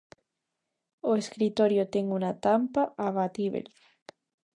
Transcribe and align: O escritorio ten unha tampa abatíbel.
O 1.09 1.11
escritorio 1.21 1.83
ten 1.93 2.05
unha 2.17 2.33
tampa 2.45 2.83
abatíbel. 3.07 3.65